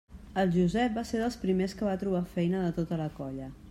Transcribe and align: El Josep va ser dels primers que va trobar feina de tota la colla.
El 0.43 0.53
Josep 0.55 0.95
va 1.01 1.03
ser 1.11 1.21
dels 1.25 1.39
primers 1.45 1.79
que 1.81 1.89
va 1.91 1.95
trobar 2.05 2.25
feina 2.35 2.67
de 2.69 2.77
tota 2.81 3.03
la 3.07 3.11
colla. 3.23 3.57